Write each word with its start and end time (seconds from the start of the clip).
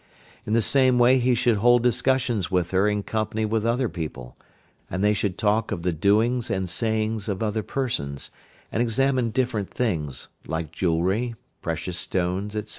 In 0.47 0.53
the 0.53 0.63
same 0.63 0.97
way 0.97 1.19
he 1.19 1.35
should 1.35 1.57
hold 1.57 1.83
discussions 1.83 2.49
with 2.49 2.71
her 2.71 2.87
in 2.89 3.03
company 3.03 3.45
with 3.45 3.67
other 3.67 3.87
people, 3.87 4.35
and 4.89 5.03
they 5.03 5.13
should 5.13 5.37
talk 5.37 5.71
of 5.71 5.83
the 5.83 5.91
doings 5.93 6.49
and 6.49 6.67
sayings 6.67 7.29
of 7.29 7.43
other 7.43 7.61
persons, 7.61 8.31
and 8.71 8.81
examine 8.81 9.29
different 9.29 9.69
things, 9.69 10.27
like 10.47 10.71
jewellery, 10.71 11.35
precious 11.61 11.99
stones, 11.99 12.55
etc. 12.55 12.69